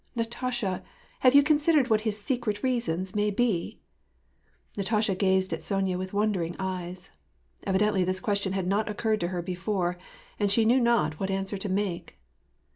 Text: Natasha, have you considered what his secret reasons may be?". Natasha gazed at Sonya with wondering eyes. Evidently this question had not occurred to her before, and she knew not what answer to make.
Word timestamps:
Natasha, 0.15 0.81
have 1.19 1.35
you 1.35 1.43
considered 1.43 1.91
what 1.91 2.01
his 2.01 2.19
secret 2.19 2.63
reasons 2.63 3.13
may 3.13 3.29
be?". 3.29 3.79
Natasha 4.75 5.13
gazed 5.13 5.53
at 5.53 5.61
Sonya 5.61 5.95
with 5.95 6.11
wondering 6.11 6.55
eyes. 6.57 7.11
Evidently 7.65 8.03
this 8.03 8.19
question 8.19 8.53
had 8.53 8.65
not 8.65 8.89
occurred 8.89 9.19
to 9.19 9.27
her 9.27 9.43
before, 9.43 9.99
and 10.39 10.51
she 10.51 10.65
knew 10.65 10.79
not 10.79 11.19
what 11.19 11.29
answer 11.29 11.55
to 11.55 11.69
make. 11.69 12.17